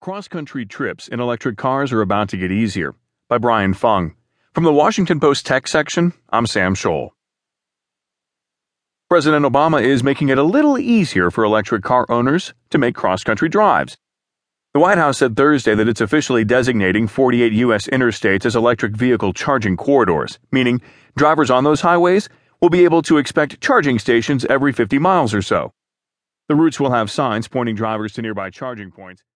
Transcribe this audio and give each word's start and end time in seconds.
Cross 0.00 0.28
country 0.28 0.64
trips 0.64 1.08
in 1.08 1.20
electric 1.20 1.58
cars 1.58 1.92
are 1.92 2.00
about 2.00 2.30
to 2.30 2.38
get 2.38 2.50
easier. 2.50 2.94
By 3.28 3.36
Brian 3.36 3.74
Fung. 3.74 4.14
From 4.54 4.64
the 4.64 4.72
Washington 4.72 5.20
Post 5.20 5.44
Tech 5.44 5.68
section, 5.68 6.14
I'm 6.30 6.46
Sam 6.46 6.74
Scholl. 6.74 7.10
President 9.10 9.44
Obama 9.44 9.82
is 9.82 10.02
making 10.02 10.30
it 10.30 10.38
a 10.38 10.42
little 10.42 10.78
easier 10.78 11.30
for 11.30 11.44
electric 11.44 11.82
car 11.82 12.06
owners 12.08 12.54
to 12.70 12.78
make 12.78 12.94
cross 12.94 13.22
country 13.22 13.50
drives. 13.50 13.98
The 14.72 14.80
White 14.80 14.96
House 14.96 15.18
said 15.18 15.36
Thursday 15.36 15.74
that 15.74 15.86
it's 15.86 16.00
officially 16.00 16.46
designating 16.46 17.06
48 17.06 17.52
U.S. 17.52 17.86
interstates 17.88 18.46
as 18.46 18.56
electric 18.56 18.96
vehicle 18.96 19.34
charging 19.34 19.76
corridors, 19.76 20.38
meaning 20.50 20.80
drivers 21.14 21.50
on 21.50 21.64
those 21.64 21.82
highways 21.82 22.30
will 22.62 22.70
be 22.70 22.84
able 22.84 23.02
to 23.02 23.18
expect 23.18 23.60
charging 23.60 23.98
stations 23.98 24.46
every 24.46 24.72
50 24.72 24.98
miles 24.98 25.34
or 25.34 25.42
so. 25.42 25.74
The 26.48 26.54
routes 26.54 26.80
will 26.80 26.92
have 26.92 27.10
signs 27.10 27.48
pointing 27.48 27.74
drivers 27.74 28.14
to 28.14 28.22
nearby 28.22 28.48
charging 28.48 28.90
points. 28.90 29.24